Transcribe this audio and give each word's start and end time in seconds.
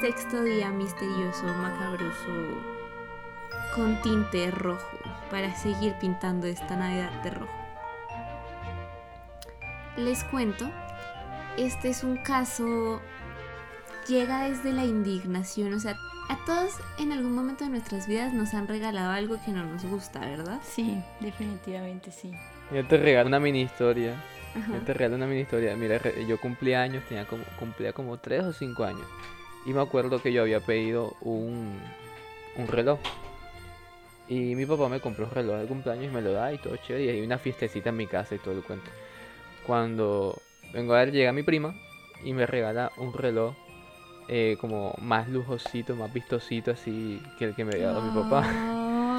sexto 0.00 0.42
día 0.42 0.70
misterioso, 0.70 1.44
macabroso, 1.54 2.32
con 3.74 4.00
tinte 4.00 4.50
rojo, 4.50 4.98
para 5.30 5.54
seguir 5.56 5.94
pintando 6.00 6.46
esta 6.46 6.76
Navidad 6.76 7.10
de 7.22 7.30
rojo. 7.30 7.52
Les 9.96 10.22
cuento, 10.24 10.70
este 11.56 11.88
es 11.88 12.04
un 12.04 12.16
caso, 12.18 13.00
llega 14.06 14.48
desde 14.48 14.72
la 14.72 14.84
indignación, 14.84 15.74
o 15.74 15.80
sea, 15.80 15.96
a 16.28 16.44
todos 16.44 16.74
en 16.98 17.10
algún 17.12 17.32
momento 17.32 17.64
de 17.64 17.70
nuestras 17.70 18.06
vidas 18.06 18.32
nos 18.32 18.54
han 18.54 18.68
regalado 18.68 19.10
algo 19.10 19.38
que 19.44 19.50
no 19.50 19.64
nos 19.64 19.84
gusta, 19.84 20.20
¿verdad? 20.20 20.60
Sí, 20.62 21.02
definitivamente 21.18 22.12
sí. 22.12 22.32
Yo 22.72 22.86
te 22.86 22.98
regalo 22.98 23.28
una 23.28 23.40
mini 23.40 23.62
historia. 23.62 24.14
Ajá. 24.54 24.74
Yo 24.74 24.80
te 24.80 24.92
regalo 24.92 25.16
una 25.16 25.26
mini 25.26 25.40
historia. 25.40 25.74
Mira, 25.74 26.00
yo 26.26 26.38
cumplí 26.38 26.74
años, 26.74 27.02
tenía 27.08 27.26
como, 27.26 27.42
cumplía 27.58 27.92
como 27.92 28.18
3 28.18 28.44
o 28.44 28.52
5 28.52 28.84
años. 28.84 29.06
Y 29.66 29.72
me 29.72 29.80
acuerdo 29.82 30.22
que 30.22 30.32
yo 30.32 30.42
había 30.42 30.60
pedido 30.60 31.14
un, 31.20 31.78
un 32.56 32.66
reloj. 32.68 32.98
Y 34.28 34.54
mi 34.54 34.66
papá 34.66 34.88
me 34.88 35.00
compró 35.00 35.24
un 35.24 35.30
reloj 35.30 35.56
de 35.60 35.66
cumpleaños 35.66 36.04
y 36.06 36.14
me 36.14 36.22
lo 36.22 36.32
da 36.32 36.52
y 36.52 36.58
todo 36.58 36.76
chévere. 36.76 37.04
Y 37.04 37.08
hay 37.08 37.20
una 37.22 37.38
fiestecita 37.38 37.90
en 37.90 37.96
mi 37.96 38.06
casa 38.06 38.34
y 38.34 38.38
todo 38.38 38.54
el 38.54 38.62
cuento. 38.62 38.90
Cuando 39.66 40.40
vengo 40.72 40.94
a 40.94 40.98
ver, 40.98 41.12
llega 41.12 41.32
mi 41.32 41.42
prima 41.42 41.74
y 42.24 42.32
me 42.32 42.46
regala 42.46 42.92
un 42.98 43.12
reloj 43.12 43.54
eh, 44.28 44.56
como 44.60 44.94
más 45.00 45.28
lujosito, 45.28 45.96
más 45.96 46.12
vistosito 46.12 46.70
así 46.72 47.22
que 47.38 47.46
el 47.46 47.54
que 47.54 47.64
me 47.64 47.74
había 47.74 47.88
dado 47.88 48.02
mi 48.02 48.22
papá. 48.22 48.44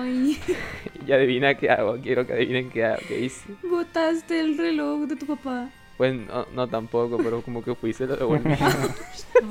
Ay, 0.01 0.39
Y 1.07 1.11
adivina 1.11 1.55
qué 1.55 1.69
hago, 1.71 1.97
quiero 1.99 2.25
que 2.27 2.33
adivinen 2.33 2.69
qué 2.69 2.85
hago, 2.85 2.99
qué 3.07 3.19
hice. 3.19 3.49
botaste 3.63 4.39
el 4.39 4.57
reloj 4.57 5.07
de 5.07 5.15
tu 5.15 5.25
papá. 5.25 5.69
Pues 5.97 6.13
no, 6.13 6.45
no 6.53 6.67
tampoco, 6.67 7.17
pero 7.17 7.41
como 7.41 7.63
que 7.63 7.73
fui 7.75 7.91
se 7.93 8.05
lo 8.05 8.15
devolví. 8.15 8.53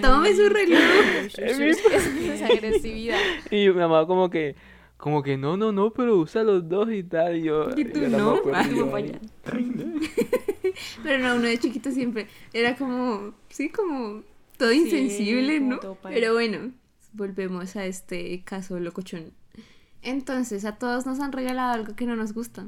Tómame 0.00 0.34
su 0.34 0.48
reloj. 0.48 0.80
Esa 1.38 2.46
agresividad. 2.46 3.18
y 3.50 3.68
mi 3.68 3.74
mamá 3.74 4.06
como 4.06 4.30
que, 4.30 4.54
como 4.96 5.22
que 5.22 5.36
no, 5.36 5.56
no, 5.56 5.72
no, 5.72 5.92
pero 5.92 6.16
usa 6.16 6.42
los 6.42 6.68
dos 6.68 6.90
y 6.92 7.02
tal. 7.02 7.36
Y 7.36 7.42
yo, 7.44 7.70
Y 7.76 7.84
tú, 7.84 8.00
yo 8.00 8.08
no. 8.08 8.40
Ah, 8.52 8.66
y 8.70 8.76
yo, 8.76 8.86
papá, 8.86 8.96
"Ay, 8.98 9.08
ya". 9.12 9.20
ay, 9.52 9.64
no". 9.74 10.00
Pero 11.02 11.18
no, 11.18 11.34
uno 11.36 11.48
de 11.48 11.58
chiquito 11.58 11.90
siempre 11.90 12.28
era 12.52 12.76
como, 12.76 13.34
sí, 13.50 13.68
como 13.68 14.22
todo 14.56 14.70
Sí, 14.70 14.78
insensible, 14.78 15.60
¿no? 15.60 15.80
Pero 16.02 16.32
bueno, 16.34 16.70
volvemos 17.12 17.76
a 17.76 17.84
este 17.84 18.42
caso 18.44 18.78
locochón. 18.78 19.32
Entonces, 20.02 20.64
a 20.64 20.76
todos 20.76 21.04
nos 21.04 21.20
han 21.20 21.32
regalado 21.32 21.72
algo 21.74 21.94
que 21.94 22.06
no 22.06 22.16
nos 22.16 22.32
gusta. 22.32 22.66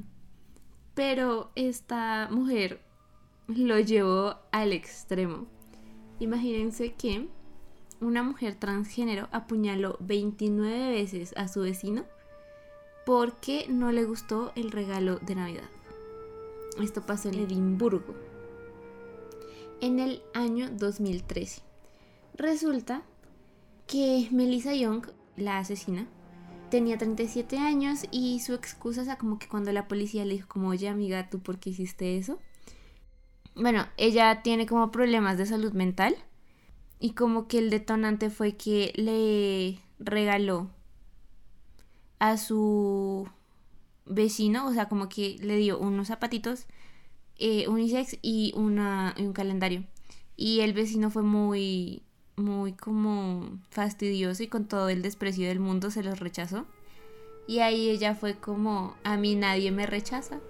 Pero 0.94 1.50
esta 1.56 2.28
mujer 2.30 2.80
lo 3.48 3.78
llevó 3.80 4.36
al 4.52 4.72
extremo. 4.72 5.46
Imagínense 6.20 6.94
que 6.94 7.28
una 8.00 8.22
mujer 8.22 8.54
transgénero 8.54 9.28
apuñaló 9.32 9.96
29 10.00 10.90
veces 10.90 11.32
a 11.36 11.48
su 11.48 11.60
vecino 11.60 12.04
porque 13.06 13.66
no 13.68 13.92
le 13.92 14.04
gustó 14.04 14.52
el 14.56 14.70
regalo 14.70 15.18
de 15.18 15.34
Navidad. 15.34 15.70
Esto 16.80 17.02
pasó 17.02 17.28
en 17.28 17.40
Edimburgo 17.40 18.14
en 19.80 20.00
el 20.00 20.22
año 20.32 20.70
2013. 20.70 21.62
Resulta 22.36 23.02
que 23.86 24.28
Melissa 24.30 24.74
Young, 24.74 25.06
la 25.36 25.58
asesina, 25.58 26.08
tenía 26.70 26.98
37 26.98 27.58
años 27.58 28.06
y 28.10 28.40
su 28.40 28.54
excusa, 28.54 29.02
o 29.02 29.04
sea, 29.04 29.18
como 29.18 29.38
que 29.38 29.48
cuando 29.48 29.72
la 29.72 29.86
policía 29.86 30.24
le 30.24 30.34
dijo 30.34 30.48
como, 30.48 30.68
oye 30.68 30.88
amiga, 30.88 31.28
¿tú 31.28 31.40
por 31.40 31.58
qué 31.58 31.70
hiciste 31.70 32.16
eso? 32.16 32.38
Bueno, 33.54 33.86
ella 33.96 34.42
tiene 34.42 34.66
como 34.66 34.90
problemas 34.90 35.38
de 35.38 35.46
salud 35.46 35.72
mental 35.72 36.16
y 36.98 37.12
como 37.12 37.46
que 37.46 37.58
el 37.58 37.70
detonante 37.70 38.30
fue 38.30 38.56
que 38.56 38.92
le 38.96 39.78
regaló 39.98 40.70
a 42.18 42.36
su 42.36 43.28
vecino, 44.06 44.66
o 44.66 44.72
sea, 44.72 44.88
como 44.88 45.08
que 45.08 45.36
le 45.40 45.56
dio 45.56 45.78
unos 45.78 46.08
zapatitos 46.08 46.66
eh, 47.38 47.68
unisex 47.68 48.18
y, 48.22 48.52
una, 48.56 49.14
y 49.16 49.22
un 49.22 49.32
calendario. 49.32 49.84
Y 50.36 50.60
el 50.60 50.72
vecino 50.72 51.10
fue 51.10 51.22
muy, 51.22 52.02
muy 52.36 52.72
como 52.72 53.60
fastidioso 53.70 54.42
y 54.42 54.48
con 54.48 54.66
todo 54.66 54.88
el 54.88 55.02
desprecio 55.02 55.48
del 55.48 55.60
mundo 55.60 55.90
se 55.90 56.02
los 56.02 56.18
rechazó. 56.20 56.66
Y 57.46 57.58
ahí 57.58 57.90
ella 57.90 58.14
fue 58.14 58.34
como, 58.36 58.96
a 59.04 59.16
mí 59.16 59.34
nadie 59.34 59.70
me 59.70 59.86
rechaza. 59.86 60.40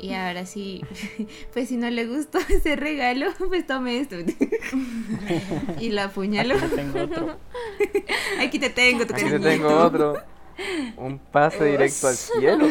Y 0.00 0.14
ahora 0.14 0.46
sí, 0.46 0.82
pues 1.52 1.68
si 1.68 1.76
no 1.76 1.90
le 1.90 2.06
gustó 2.06 2.38
ese 2.48 2.76
regalo, 2.76 3.26
pues 3.48 3.66
tome 3.66 3.98
esto. 4.00 4.16
y 5.80 5.90
la 5.90 6.04
apuñaló. 6.04 6.54
Aquí 6.56 6.66
tengo 6.74 7.00
otro. 7.02 7.36
Aquí 8.40 8.58
te 8.58 8.70
tengo, 8.70 9.06
tu 9.06 9.14
Aquí 9.14 9.24
te 9.24 9.38
tengo 9.40 9.68
otro. 9.76 10.14
Un 10.96 11.18
pase 11.18 11.64
directo 11.64 12.08
al 12.08 12.14
cielo. 12.16 12.66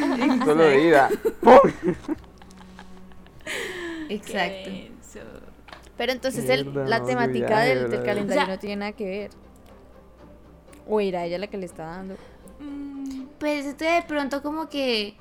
Solo 0.45 0.63
de 0.63 0.81
ida. 0.83 1.09
¡Pum! 1.41 1.59
Exacto. 4.09 4.69
Pero 5.97 6.11
entonces 6.11 6.49
el- 6.49 6.71
la 6.89 7.03
temática 7.03 7.59
del, 7.61 7.89
calendario 8.03 8.43
O 8.43 8.45
sea- 8.45 8.47
no 8.47 8.59
tiene 8.59 8.75
nada 8.77 8.91
que 8.91 9.05
ver. 9.05 9.31
O 10.87 11.01
era 11.01 11.25
ella 11.25 11.37
la 11.39 11.47
que 11.47 11.57
le 11.57 11.65
está 11.65 11.85
dando. 11.85 12.15
Mm, 12.59 13.23
Pues 13.39 13.65
este 13.65 13.85
de 13.85 14.01
pronto 14.03 14.41
como 14.41 14.69
que 14.69 15.15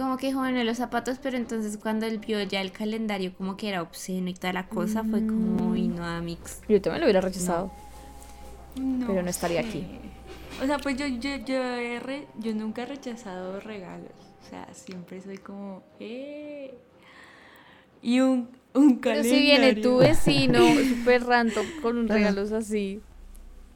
como 0.00 0.16
que 0.16 0.32
joven 0.32 0.56
en 0.56 0.66
los 0.66 0.78
zapatos, 0.78 1.18
pero 1.22 1.36
entonces 1.36 1.76
cuando 1.76 2.06
él 2.06 2.18
vio 2.18 2.42
ya 2.42 2.60
el 2.62 2.72
calendario 2.72 3.34
como 3.36 3.56
que 3.56 3.68
era 3.68 3.82
obsceno 3.82 4.30
y 4.30 4.34
toda 4.34 4.52
la 4.54 4.66
cosa, 4.66 5.04
fue 5.04 5.26
como, 5.26 5.70
uy, 5.72 5.88
no, 5.88 6.04
Amix. 6.04 6.62
Yo 6.68 6.80
también 6.80 7.00
lo 7.02 7.06
hubiera 7.06 7.20
rechazado. 7.20 7.70
no 8.76 9.06
Pero 9.06 9.22
no 9.22 9.28
estaría 9.28 9.60
aquí. 9.60 9.86
O 10.62 10.66
sea, 10.66 10.78
pues 10.78 10.96
yo, 10.96 11.06
yo, 11.06 11.36
yo, 11.44 11.62
he 11.62 12.00
re- 12.00 12.26
yo 12.38 12.54
nunca 12.54 12.82
he 12.82 12.86
rechazado 12.86 13.60
regalos. 13.60 14.10
O 14.46 14.48
sea, 14.50 14.66
siempre 14.72 15.20
soy 15.20 15.36
como, 15.38 15.82
¡eh! 16.00 16.74
Y 18.02 18.20
un, 18.20 18.48
un 18.74 18.98
Pero 19.00 19.16
calendario. 19.16 19.30
si 19.38 19.40
viene 19.42 19.74
tu 19.74 19.98
vecino 19.98 20.58
súper 20.88 21.24
random 21.24 21.66
con 21.82 21.98
un 21.98 22.08
regalos 22.08 22.52
así. 22.52 23.00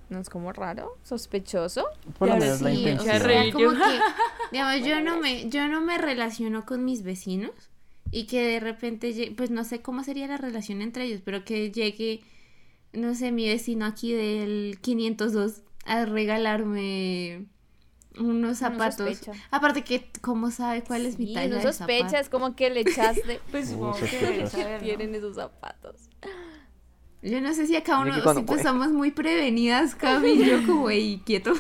¿No 0.09 0.19
es 0.21 0.29
como 0.29 0.53
raro? 0.53 0.99
¿Sospechoso? 1.03 1.87
Por 2.19 2.29
lo 2.29 2.37
menos 2.37 2.61
la 2.61 2.71
sí, 2.71 2.77
intención. 2.77 3.05
ya 3.05 3.17
O 3.17 3.21
sea, 3.21 3.51
como 3.53 3.73
yo. 3.73 3.73
que, 3.73 4.01
digamos, 4.53 4.87
yo 4.87 5.01
no 5.01 5.19
me, 5.19 5.49
yo 5.49 5.67
no 5.69 5.81
me 5.81 5.99
relaciono 5.99 6.65
con 6.67 6.85
mis 6.85 7.03
vecinos 7.03 7.53
y 8.11 8.27
que 8.27 8.43
de 8.47 8.61
repente, 8.61 9.33
pues 9.37 9.51
no 9.51 9.65
sé 9.65 9.83
cómo 9.83 10.05
sería 10.05 10.27
la 10.27 10.37
relación 10.37 10.83
entre 10.83 11.05
ellos, 11.05 11.23
pero 11.25 11.45
que 11.45 11.73
llegue, 11.73 12.23
no 12.93 13.15
sé, 13.15 13.33
mi 13.33 13.49
vecino 13.49 13.87
aquí 13.87 14.13
del 14.13 14.79
502 14.81 15.63
a 15.87 16.05
regalarme 16.07 17.47
unos 18.19 18.59
zapatos. 18.59 19.23
Aparte 19.51 19.85
que, 19.85 20.11
¿cómo 20.21 20.51
sabe 20.51 20.85
cuál 20.85 21.07
es 21.07 21.19
mi 21.19 21.27
Sí, 21.27 21.35
talla 21.35 21.49
no 21.49 21.57
de 21.57 21.73
sospecha, 21.73 22.09
zapato? 22.09 22.23
es 22.23 22.29
como 22.29 22.55
que 22.57 22.71
le 22.71 22.81
echaste. 22.81 23.41
Pues 23.51 23.71
Uh, 23.71 23.95
supongo 23.95 24.11
que 24.11 24.47
saber, 24.47 24.87
¿no? 24.89 24.99
Tienen 24.99 25.15
esos 25.15 25.37
zapatos. 25.37 26.09
Yo 27.25 27.41
no 27.41 27.55
sé 27.55 27.67
si 27.67 27.75
acá 27.75 27.99
uno, 27.99 28.13
cuando 28.23 28.43
si 28.43 28.47
pues 28.47 28.63
somos 28.63 28.89
muy 28.89 29.11
prevenidas, 29.11 29.95
Cami, 29.97 30.45
yo 30.45 30.65
como, 30.67 30.91
ey, 30.91 31.23
quieto. 31.25 31.53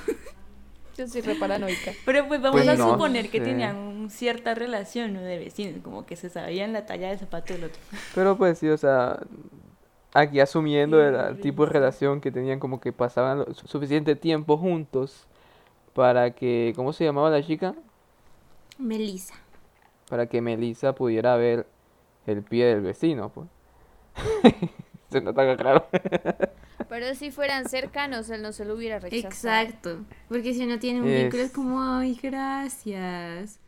Yo 0.96 1.08
soy 1.08 1.22
re 1.22 1.34
paranoica. 1.34 1.92
Pero 2.04 2.28
pues 2.28 2.40
vamos 2.42 2.60
Pues 2.62 2.68
a 2.68 2.76
no 2.76 2.92
suponer 2.92 3.30
que 3.30 3.38
sé. 3.38 3.44
tenían 3.44 3.76
un- 3.76 4.10
cierta 4.10 4.54
relación 4.54 5.14
¿no? 5.14 5.22
de 5.22 5.38
vecinos, 5.38 5.82
como 5.82 6.04
que 6.06 6.16
se 6.16 6.28
sabían 6.28 6.72
la 6.74 6.84
talla 6.86 7.08
del 7.08 7.18
zapato 7.18 7.54
del 7.54 7.64
otro. 7.64 7.80
Pero 8.14 8.36
pues 8.36 8.58
sí, 8.58 8.68
o 8.68 8.76
sea, 8.76 9.18
aquí 10.12 10.38
asumiendo 10.40 11.02
el, 11.02 11.14
el 11.14 11.40
tipo 11.40 11.64
de 11.66 11.72
relación 11.72 12.20
que 12.20 12.30
tenían, 12.30 12.60
como 12.60 12.78
que 12.80 12.92
pasaban 12.92 13.38
lo- 13.38 13.54
suficiente 13.54 14.14
tiempo 14.16 14.58
juntos 14.58 15.26
para 15.94 16.32
que, 16.32 16.72
¿cómo 16.76 16.92
se 16.92 17.04
llamaba 17.04 17.30
la 17.30 17.42
chica? 17.42 17.74
Melissa. 18.78 19.34
Para 20.10 20.26
que 20.26 20.40
Melissa 20.42 20.94
pudiera 20.94 21.34
ver 21.36 21.66
el 22.26 22.42
pie 22.42 22.66
del 22.66 22.82
vecino, 22.82 23.30
pues. 23.30 23.48
Se 25.18 25.24
nota 25.24 25.56
claro. 25.56 25.86
Pero 26.88 27.14
si 27.14 27.30
fueran 27.30 27.68
cercanos, 27.68 28.28
él 28.30 28.42
no 28.42 28.52
se 28.52 28.64
lo 28.64 28.74
hubiera 28.74 28.98
rechazado. 28.98 29.28
Exacto. 29.28 30.04
Porque 30.28 30.52
si 30.54 30.64
uno 30.64 30.78
tiene 30.78 31.00
un 31.02 31.08
Es- 31.08 31.22
vínculo 31.22 31.42
es 31.42 31.52
como, 31.52 31.82
ay, 31.82 32.18
gracias. 32.22 33.60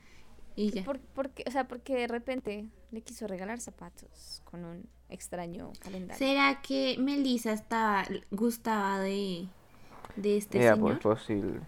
Y 0.54 0.70
ya. 0.70 0.84
¿Por, 0.84 0.98
por 1.00 1.30
qué? 1.30 1.44
O 1.46 1.50
sea, 1.50 1.68
porque 1.68 1.94
de 1.96 2.06
repente 2.08 2.68
le 2.90 3.00
quiso 3.02 3.26
regalar 3.26 3.60
zapatos 3.60 4.42
con 4.44 4.64
un 4.64 4.88
extraño 5.08 5.72
calendario. 5.80 6.18
¿Será 6.18 6.60
que 6.62 6.96
Melissa 6.98 7.52
estaba, 7.52 8.04
gustaba 8.30 9.00
de, 9.00 9.46
de 10.16 10.36
este 10.38 10.58
Era 10.62 10.74
señor? 10.74 10.98
pues 11.00 11.18
posible. 11.20 11.60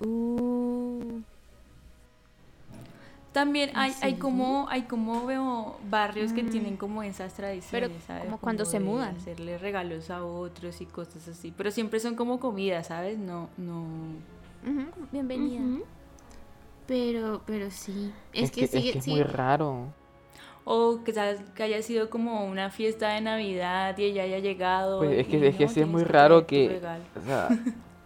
Uh, 0.00 1.20
También 3.36 3.70
hay, 3.74 3.90
hay 3.90 3.92
serio? 3.92 4.18
como, 4.18 4.66
hay 4.70 4.84
como 4.84 5.26
veo 5.26 5.76
barrios 5.90 6.32
que 6.32 6.42
tienen 6.42 6.78
como 6.78 7.02
esas 7.02 7.34
tradiciones, 7.34 7.90
Pero 7.90 8.00
¿sabes? 8.06 8.24
como 8.24 8.38
cuando 8.38 8.64
se 8.64 8.80
mudan. 8.80 9.14
Hacerle 9.16 9.58
regalos 9.58 10.08
a 10.08 10.24
otros 10.24 10.80
y 10.80 10.86
cosas 10.86 11.28
así. 11.28 11.52
Pero 11.54 11.70
siempre 11.70 12.00
son 12.00 12.14
como 12.14 12.40
comida, 12.40 12.82
¿sabes? 12.82 13.18
No, 13.18 13.50
no. 13.58 13.82
ujú, 14.66 14.86
bienvenida. 15.12 15.60
Ujú. 15.60 15.84
Pero, 16.86 17.42
pero 17.44 17.70
sí. 17.70 18.10
Es, 18.32 18.50
que, 18.50 18.64
es 18.64 18.70
sigue, 18.70 18.92
que 18.92 18.98
es 19.00 19.04
sigue- 19.04 19.16
muy 19.16 19.22
raro. 19.24 19.88
O 20.64 21.00
quizás 21.04 21.38
que 21.54 21.62
haya 21.62 21.82
sido 21.82 22.08
como 22.08 22.46
una 22.46 22.70
fiesta 22.70 23.10
de 23.10 23.20
Navidad 23.20 23.98
y 23.98 24.04
ella 24.04 24.22
haya 24.22 24.38
llegado. 24.38 25.00
Pues 25.00 25.10
es 25.12 25.28
y 25.28 25.30
que, 25.30 25.46
es 25.48 25.56
que 25.56 25.66
no, 25.66 25.70
sí 25.70 25.80
es 25.82 25.86
muy 25.88 26.04
que 26.04 26.08
raro 26.10 26.46
que, 26.46 26.80
o 27.22 27.26
sea, 27.26 27.48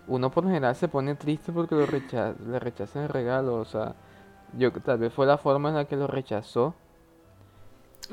uno 0.08 0.28
por 0.32 0.42
lo 0.42 0.50
general 0.50 0.74
se 0.74 0.88
pone 0.88 1.14
triste 1.14 1.52
porque 1.52 1.76
lo 1.76 1.86
recha 1.86 2.34
le 2.48 2.58
rechazan 2.58 3.04
el 3.04 3.08
regalo, 3.10 3.54
o 3.54 3.64
sea, 3.64 3.94
yo 4.58 4.72
tal 4.72 4.98
vez 4.98 5.12
fue 5.12 5.26
la 5.26 5.38
forma 5.38 5.68
en 5.70 5.74
la 5.76 5.84
que 5.86 5.96
lo 5.96 6.06
rechazó. 6.06 6.74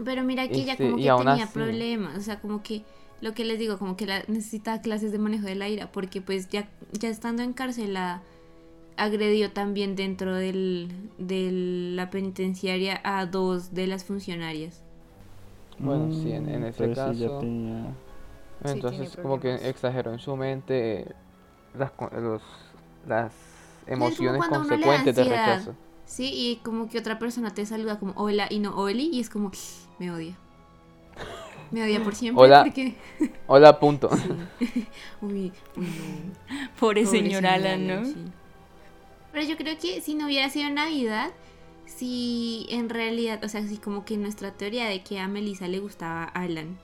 Pero 0.05 0.23
mira 0.23 0.47
que 0.49 0.61
ella 0.61 0.73
Este, 0.73 0.83
como 0.83 0.97
y 0.97 1.03
que 1.03 1.09
tenía 1.09 1.43
así- 1.43 1.53
problemas, 1.53 2.17
o 2.17 2.21
sea, 2.21 2.39
como 2.39 2.61
que 2.61 2.83
lo 3.21 3.33
que 3.33 3.45
les 3.45 3.57
digo, 3.57 3.79
como 3.79 3.97
que 3.97 4.05
la, 4.05 4.23
necesitaba 4.27 4.79
clases 4.81 5.11
de 5.11 5.17
manejo 5.17 5.45
de 5.47 5.55
la 5.55 5.69
ira, 5.69 5.91
porque 5.91 6.21
pues 6.21 6.49
ya, 6.49 6.69
ya 6.91 7.09
estando 7.09 7.41
encarcelada, 7.41 8.21
agredió 8.97 9.51
también 9.51 9.95
dentro 9.95 10.35
del, 10.35 10.91
de 11.17 11.49
la 11.95 12.09
penitenciaria 12.11 13.01
a 13.03 13.25
dos 13.25 13.73
de 13.73 13.87
las 13.87 14.03
funcionarias. 14.05 14.83
Bueno, 15.79 16.09
sí, 16.11 16.31
en, 16.31 16.47
en 16.49 16.63
Mm, 16.63 16.65
ese 16.65 16.89
entonces 16.89 16.99
sí 16.99 17.17
ya 17.17 17.29
caso, 17.29 17.39
tenía- 17.39 17.93
entonces 18.63 19.17
como 19.21 19.39
que 19.39 19.55
exageró 19.69 20.11
en 20.13 20.19
su 20.19 20.35
mente 20.35 21.05
las, 21.77 21.91
los, 22.13 22.41
las 23.07 23.33
como 23.33 23.87
emociones 23.87 24.47
consecuentes 24.47 25.15
de 25.15 25.23
rechazo. 25.25 25.75
Sí, 26.07 26.31
y 26.33 26.55
como 26.63 26.89
que 26.89 26.97
otra 26.97 27.19
persona 27.19 27.53
te 27.53 27.65
saluda 27.65 27.99
como 27.99 28.13
hola 28.15 28.47
y 28.49 28.59
no 28.59 28.75
Oli, 28.75 29.09
y 29.11 29.19
es 29.19 29.29
como, 29.29 29.51
me 29.99 30.09
odia. 30.09 30.35
Me 31.69 31.83
odia 31.83 32.01
por 32.01 32.15
siempre 32.15 32.45
Hola. 32.45 32.63
porque... 32.63 32.95
Hola, 33.47 33.77
punto. 33.77 34.09
Sí. 34.15 34.87
Uy, 35.21 35.51
uy, 35.75 35.85
no. 35.85 36.59
Pobre 36.79 37.03
Pobre 37.03 37.05
señor 37.05 37.45
Alan, 37.45 37.85
¿no? 37.85 38.05
sí. 38.05 38.15
Pero 39.33 39.45
yo 39.45 39.57
creo 39.57 39.77
que 39.77 39.99
si 40.01 40.15
no 40.15 40.25
hubiera 40.25 40.49
sido 40.49 40.69
Navidad, 40.69 41.31
si 41.85 42.65
en 42.69 42.89
realidad, 42.89 43.43
o 43.43 43.49
sea, 43.49 43.67
si 43.67 43.77
como 43.77 44.05
que 44.05 44.17
nuestra 44.17 44.51
teoría 44.51 44.87
de 44.87 45.03
que 45.03 45.19
a 45.19 45.27
Melissa 45.27 45.67
le 45.67 45.79
gustaba 45.79 46.23
Alan 46.23 46.77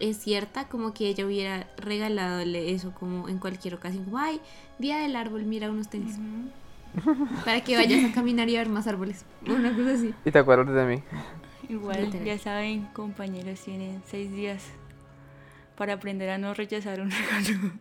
es 0.00 0.16
cierta, 0.16 0.68
como 0.68 0.94
que 0.94 1.08
ella 1.08 1.26
hubiera 1.26 1.68
regaladole 1.76 2.72
eso 2.72 2.92
como 2.92 3.28
en 3.28 3.38
cualquier 3.38 3.74
ocasión, 3.74 4.04
como, 4.04 4.18
ay, 4.18 4.40
día 4.78 4.98
del 4.98 5.14
árbol, 5.14 5.44
mira 5.44 5.70
unos 5.70 5.88
tenis. 5.88 6.16
para 7.44 7.60
que 7.62 7.76
vayas 7.76 8.10
a 8.10 8.14
caminar 8.14 8.48
y 8.48 8.56
a 8.56 8.60
ver 8.60 8.68
más 8.68 8.86
árboles, 8.86 9.24
una 9.46 9.74
cosa 9.74 9.92
así. 9.94 10.14
Y 10.24 10.30
te 10.30 10.38
acuerdas 10.38 10.74
de 10.74 10.84
mí. 10.96 11.02
Igual, 11.68 12.10
ya 12.24 12.38
saben, 12.38 12.84
compañeros, 12.92 13.60
tienen 13.60 14.02
seis 14.06 14.30
días 14.30 14.62
para 15.76 15.94
aprender 15.94 16.30
a 16.30 16.38
no 16.38 16.54
rechazar 16.54 17.00
un 17.00 17.10
regalo. 17.10 17.72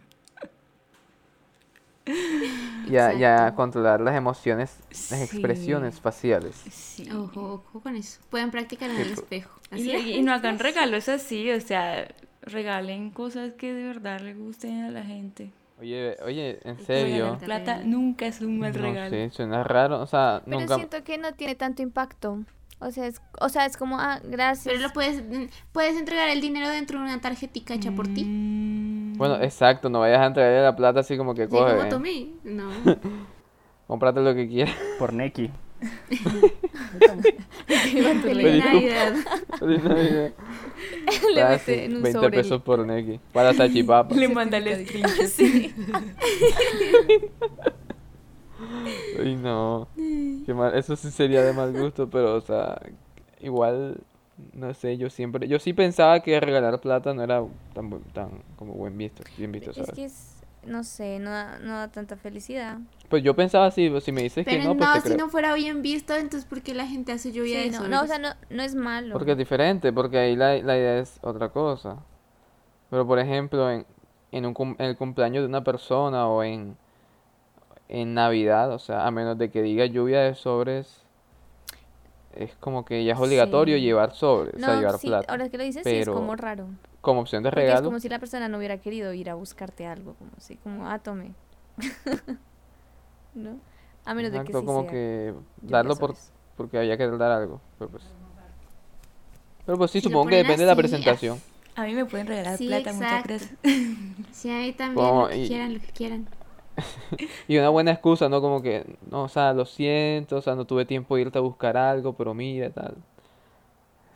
Ya, 2.87 3.13
ya 3.13 3.33
Exacto. 3.33 3.55
controlar 3.55 4.01
las 4.01 4.15
emociones, 4.15 4.77
las 4.89 4.97
Sí. 4.99 5.15
expresiones 5.23 5.99
faciales. 5.99 6.55
Sí. 6.69 7.09
Ojo, 7.11 7.53
ojo 7.65 7.79
con 7.81 7.95
eso. 7.95 8.21
Pueden 8.29 8.51
practicar 8.51 8.91
en 8.91 8.97
Sí, 8.97 9.01
el 9.01 9.11
espejo. 9.13 9.59
Y, 9.71 9.91
Así. 9.91 10.11
y 10.13 10.21
no 10.21 10.31
hagan 10.33 10.59
regalos 10.59 11.09
así, 11.09 11.49
o 11.51 11.59
sea, 11.61 12.07
regalen 12.43 13.09
cosas 13.09 13.53
que 13.53 13.73
de 13.73 13.83
verdad 13.85 14.19
le 14.21 14.35
gusten 14.35 14.83
a 14.83 14.91
la 14.91 15.03
gente. 15.03 15.51
Oye, 15.79 16.15
oye, 16.23 16.59
en 16.63 16.79
serio. 16.79 17.37
Plata 17.43 17.81
nunca 17.83 18.27
es 18.27 18.39
un 18.41 18.59
mal 18.59 18.71
No 18.73 18.81
regalo. 18.81 19.09
sé, 19.09 19.29
suena 19.31 19.63
raro, 19.63 20.01
o 20.01 20.07
sea, 20.07 20.41
Pero 20.45 20.59
nunca... 20.59 20.75
siento 20.75 21.03
que 21.03 21.17
no 21.17 21.33
tiene 21.33 21.55
tanto 21.55 21.81
impacto. 21.81 22.39
O 22.79 22.91
sea, 22.91 23.07
es, 23.07 23.21
o 23.39 23.49
sea, 23.49 23.65
es 23.65 23.75
como, 23.77 23.97
ah, 23.99 24.19
gracias. 24.23 24.73
Pero 24.73 24.87
lo 24.87 24.93
puedes, 24.93 25.21
puedes 25.71 25.97
entregar 25.97 26.29
el 26.29 26.39
dinero 26.41 26.69
dentro 26.69 26.99
de 26.99 27.05
una 27.05 27.19
tarjetita 27.21 27.73
hecha 27.73 27.91
por 27.91 28.07
ti. 28.07 28.23
Mm, 28.25 29.17
Bueno, 29.17 29.41
exacto, 29.41 29.89
no 29.89 29.99
vayas 29.99 30.19
a 30.21 30.25
entregarle 30.27 30.61
la 30.61 30.75
plata 30.75 30.99
así 31.01 31.17
como 31.17 31.33
que 31.33 31.45
Sí, 31.45 31.49
coge, 31.51 31.71
como 31.71 31.81
ven, 31.81 31.89
tomé. 31.89 32.27
No. 32.43 32.69
cómprate 33.87 34.21
lo 34.21 34.33
que 34.35 34.47
quieras. 34.47 34.75
Por 34.99 35.13
Neki. 35.13 35.51
Feliz 38.21 38.63
Navidad. 38.63 39.13
Feliz 39.59 39.83
Navidad. 39.83 40.31
Le 41.33 41.41
Ah, 41.41 41.59
sí, 41.59 41.73
en 41.73 41.95
un 41.97 42.03
20 42.03 42.11
sobre 42.19 42.37
el- 42.37 42.43
pesos 42.43 42.61
por 42.61 42.85
Neki. 42.85 43.19
Para 43.33 43.53
Sachipapa. 43.53 44.15
Le 44.15 44.27
manda 44.29 44.57
el 44.57 44.85
screenshot. 44.85 45.25
Sí. 45.27 45.73
Ay, 49.19 49.35
no. 49.35 49.87
Qué 49.95 50.53
mal. 50.53 50.75
Eso 50.77 50.95
sí 50.95 51.11
sería 51.11 51.41
de 51.43 51.53
mal 51.53 51.71
gusto, 51.73 52.09
pero, 52.09 52.35
o 52.35 52.41
sea, 52.41 52.81
igual, 53.41 53.97
no 54.53 54.73
sé, 54.73 54.97
yo 54.97 55.09
siempre, 55.09 55.47
yo 55.47 55.59
sí 55.59 55.73
pensaba 55.73 56.19
que 56.21 56.39
regalar 56.39 56.79
plata 56.81 57.13
no 57.13 57.23
era 57.23 57.43
tan, 57.73 57.89
tan 58.13 58.29
como 58.55 58.73
buen 58.73 58.97
visto, 58.97 59.23
bien 59.37 59.51
visto, 59.51 59.71
Es 59.71 59.77
¿sabes? 59.77 59.91
que 59.93 60.05
es, 60.05 60.35
no 60.65 60.83
sé, 60.83 61.19
no 61.19 61.29
da, 61.31 61.59
no 61.59 61.73
da 61.73 61.87
tanta 61.91 62.15
felicidad. 62.17 62.79
Pues 63.09 63.23
yo 63.23 63.35
pensaba 63.35 63.67
así, 63.67 63.89
pues, 63.89 64.03
si 64.03 64.11
me 64.11 64.21
dices 64.23 64.45
que 64.45 64.51
Pero 64.57 64.63
no, 64.63 64.69
no, 64.73 64.77
pues 64.79 65.03
te 65.03 65.09
si 65.09 65.15
creo. 65.15 65.25
no 65.25 65.29
fuera 65.29 65.53
bien 65.53 65.81
visto, 65.81 66.15
entonces 66.15 66.45
¿por 66.45 66.61
qué 66.61 66.73
la 66.73 66.87
gente 66.87 67.11
hace 67.11 67.31
lluvia 67.31 67.61
Sí, 67.63 67.69
de 67.69 67.77
no, 67.77 67.87
no, 67.87 68.01
o 68.03 68.07
sea, 68.07 68.17
no, 68.19 68.29
no 68.49 68.63
es 68.63 68.75
malo. 68.75 69.13
Porque 69.13 69.31
es 69.33 69.37
diferente, 69.37 69.93
porque 69.93 70.17
ahí 70.17 70.35
la, 70.35 70.55
la 70.57 70.77
idea 70.77 70.99
es 70.99 71.19
otra 71.21 71.49
cosa. 71.49 71.97
Pero 72.89 73.05
por 73.07 73.19
ejemplo, 73.19 73.69
en, 73.71 73.85
en, 74.31 74.45
un, 74.45 74.53
cum- 74.53 74.75
en 74.79 74.85
el 74.87 74.97
cumpleaños 74.97 75.43
de 75.43 75.47
una 75.47 75.63
persona 75.63 76.27
o 76.27 76.43
en, 76.43 76.75
en 77.89 78.13
Navidad, 78.13 78.71
o 78.71 78.79
sea, 78.79 79.05
a 79.05 79.11
menos 79.11 79.37
de 79.37 79.49
que 79.51 79.61
diga 79.61 79.85
lluvia 79.85 80.21
de 80.21 80.35
sobres, 80.35 81.03
es 82.35 82.53
como 82.59 82.83
que 82.83 83.03
ya 83.05 83.13
es 83.13 83.19
obligatorio 83.19 83.77
Sí. 83.77 83.83
llevar 83.83 84.13
sobres, 84.13 84.55
o 84.55 84.59
sea, 84.59 84.73
No, 84.73 84.79
llevar 84.79 84.99
sí, 84.99 85.07
plata. 85.07 85.31
ahora 85.31 85.49
que 85.49 85.57
lo 85.57 85.63
dices, 85.63 85.83
sí 85.83 85.95
es 85.95 86.05
Pero 86.05 86.13
como 86.15 86.35
raro. 86.35 86.67
Como 87.01 87.21
opción 87.21 87.43
de 87.43 87.49
Porque 87.51 87.61
es 87.61 87.67
regalo, 87.67 87.85
como 87.85 87.99
si 87.99 88.09
la 88.09 88.19
persona 88.19 88.49
no 88.49 88.57
hubiera 88.57 88.77
querido 88.79 89.13
ir 89.13 89.29
a 89.29 89.35
buscarte 89.35 89.85
algo, 89.85 90.15
como 90.15 90.31
así, 90.37 90.55
como, 90.57 90.87
ah, 90.89 90.99
tome. 90.99 91.31
¿No? 93.35 93.59
A 94.05 94.13
menos 94.13 94.31
de 94.31 94.37
que 94.37 94.41
exacto, 94.43 94.59
sí 94.61 94.65
como 94.65 94.81
sea 94.83 94.91
que 94.91 95.33
darlo 95.61 95.95
por, 95.95 96.15
porque 96.57 96.77
había 96.77 96.97
que 96.97 97.07
dar 97.07 97.31
algo. 97.31 97.61
Pero 97.77 97.91
pues, 97.91 98.03
pero 99.65 99.77
pues 99.77 99.91
sí, 99.91 99.99
Si 99.99 100.03
supongo 100.07 100.29
que 100.29 100.37
depende 100.37 100.61
de 100.63 100.67
la 100.67 100.71
así, 100.73 100.81
presentación. 100.81 101.41
A 101.75 101.83
mí 101.83 101.93
me 101.93 102.05
pueden 102.05 102.27
regalar 102.27 102.57
Sí, 102.57 102.67
plata, 102.67 102.93
muchas 102.93 103.11
exacto. 103.25 103.27
gracias. 103.29 103.53
Sí, 104.31 104.49
a 104.49 104.59
mí 104.59 104.73
también, 104.73 105.05
Como 105.07 105.21
lo 105.23 105.27
que 105.29 105.37
y- 105.37 105.47
quieran, 105.47 105.73
lo 105.73 105.79
que 105.79 105.87
quieran. 105.91 106.27
Y 107.47 107.57
una 107.57 107.69
buena 107.69 107.91
excusa, 107.91 108.29
¿no? 108.29 108.41
Como 108.41 108.61
que, 108.61 108.85
no, 109.09 109.23
o 109.23 109.27
sea, 109.29 109.53
lo 109.53 109.65
siento, 109.65 110.37
o 110.37 110.41
sea, 110.41 110.55
no 110.55 110.65
tuve 110.65 110.85
tiempo 110.85 111.15
de 111.15 111.23
irte 111.23 111.37
a 111.37 111.41
buscar 111.41 111.75
algo, 111.77 112.13
pero 112.13 112.33
mira, 112.33 112.69
tal. 112.69 112.95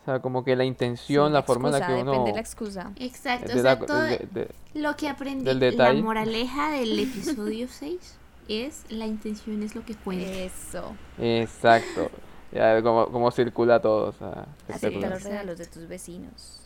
O 0.02 0.06
sea, 0.06 0.20
como 0.22 0.44
que 0.44 0.56
la 0.56 0.64
intención, 0.66 1.28
Sí, 1.28 1.34
la 1.34 1.44
forma 1.44 1.68
en 1.70 1.72
la 1.74 1.78
excusa, 1.80 1.96
que 1.98 2.02
uno... 2.02 2.12
Depende 2.12 2.30
de 2.32 2.36
la 2.36 2.42
excusa. 2.42 2.92
Exacto, 2.98 3.48
de 3.54 3.60
o 3.60 3.64
la- 3.64 3.76
sea, 3.78 3.86
todo 3.86 4.02
de- 4.04 4.28
de- 4.32 4.50
lo 4.76 4.96
que 4.96 5.08
aprendí, 5.10 5.46
del 5.60 5.78
la 5.78 5.94
moraleja 5.94 6.72
del 6.72 7.00
episodio 7.00 7.68
6 7.70 8.18
es 8.50 8.86
la 8.90 9.08
intención 9.08 9.64
es 9.64 9.76
lo 9.76 9.86
que 9.86 9.96
cuenta. 9.96 10.44
Eso. 10.46 10.98
Exacto. 11.18 12.12
Ya, 12.52 12.82
como, 12.82 13.12
como 13.12 13.32
circula 13.32 13.82
todo, 13.82 14.10
o 14.10 14.14
sea, 14.14 14.48
Acepta 14.68 15.10
espectacular. 15.10 15.10
los 15.10 15.24
regalos 15.24 15.58
de 15.58 15.68
tus 15.68 15.88
vecinos. 15.88 16.62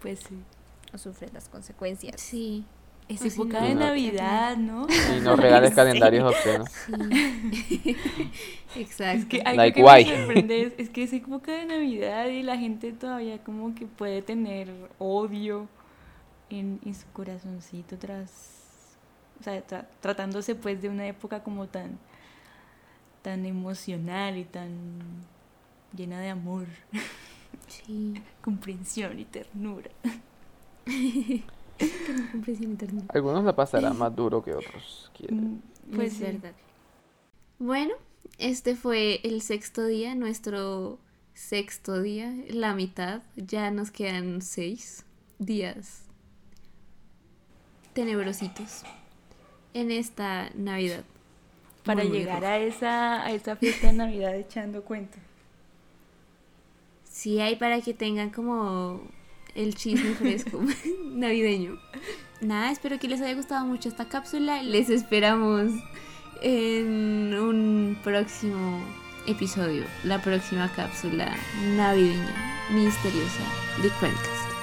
Pues 0.00 0.20
sí. 0.20 0.46
O 0.92 0.98
sufres 0.98 1.32
las 1.32 1.48
consecuencias. 1.48 2.20
Sí, 2.20 2.66
Es 3.08 3.22
si 3.22 3.28
época 3.28 3.62
de 3.62 3.74
no. 3.74 3.80
Navidad, 3.80 4.56
¿no? 4.56 4.86
Y 5.06 5.20
no 5.20 5.36
regales 5.36 5.74
calendarios 5.74 6.24
obscenos. 6.24 6.70
sí. 6.70 7.96
Exacto. 8.74 9.18
Es 9.20 9.26
que 9.26 9.42
algo 9.42 9.56
Like 9.56 9.82
que 9.82 9.82
why? 9.82 10.04
me 10.04 10.04
sorprende 10.04 10.62
es, 10.62 10.74
es 10.78 10.90
que 10.90 11.02
es 11.04 11.12
época 11.12 11.52
de 11.52 11.66
Navidad 11.66 12.26
y 12.26 12.42
la 12.42 12.56
gente 12.58 12.92
todavía 12.92 13.42
como 13.44 13.74
que 13.74 13.86
puede 13.86 14.22
tener 14.22 14.70
odio 14.98 15.68
en, 16.50 16.80
en 16.84 16.94
su 16.94 17.06
corazoncito 17.12 17.98
tras, 17.98 18.63
sea, 19.44 19.66
tra- 19.66 19.86
tratándose 20.00 20.54
pues 20.54 20.80
de 20.82 20.88
una 20.88 21.06
época 21.06 21.42
como 21.42 21.66
tan, 21.68 21.98
tan 23.22 23.46
emocional 23.46 24.36
y 24.36 24.44
tan 24.44 24.70
llena 25.96 26.20
de 26.20 26.30
amor, 26.30 26.66
Sí. 27.68 28.14
comprensión 28.42 29.18
y 29.18 29.24
ternura. 29.24 29.90
Comprensión. 32.32 32.78
Algunos 33.12 33.44
la 33.44 33.54
pasarán 33.56 33.98
más 33.98 34.14
duro 34.14 34.42
que 34.42 34.54
otros. 34.54 35.10
quieren. 35.16 35.62
Mm, 35.90 35.96
Pues 35.96 36.12
es 36.12 36.18
sí. 36.18 36.24
verdad. 36.24 36.52
Bueno, 37.58 37.94
este 38.38 38.76
fue 38.76 39.20
el 39.24 39.40
sexto 39.42 39.86
día, 39.86 40.14
nuestro 40.14 40.98
sexto 41.34 42.02
día, 42.02 42.34
la 42.50 42.74
mitad. 42.74 43.22
Ya 43.36 43.70
nos 43.70 43.90
quedan 43.90 44.42
seis 44.42 45.04
días 45.38 46.02
tenebrositos 47.92 48.82
en 49.74 49.90
esta 49.90 50.50
Navidad. 50.54 51.04
Para 51.84 52.04
Muy, 52.04 52.18
llegar 52.18 52.44
a 52.44 52.58
esa, 52.58 53.22
a 53.22 53.30
esa 53.32 53.56
fiesta 53.56 53.88
de 53.88 53.92
Navidad 53.92 54.34
echando 54.36 54.82
cuenta. 54.82 55.18
Sí, 57.04 57.40
hay 57.40 57.56
para 57.56 57.80
que 57.82 57.92
tengan 57.92 58.30
como 58.30 59.02
el 59.54 59.74
chisme 59.74 60.14
fresco 60.14 60.60
navideño. 61.04 61.78
Nada, 62.40 62.70
espero 62.70 62.98
que 62.98 63.08
les 63.08 63.20
haya 63.20 63.34
gustado 63.34 63.66
mucho 63.66 63.88
esta 63.88 64.08
cápsula. 64.08 64.62
Les 64.62 64.88
esperamos 64.88 65.70
en 66.42 67.34
un 67.38 67.98
próximo 68.02 68.82
episodio, 69.26 69.84
la 70.04 70.20
próxima 70.20 70.70
cápsula 70.72 71.36
navideña 71.76 72.54
misteriosa 72.70 73.44
de 73.82 73.88
Cuencast. 74.00 74.53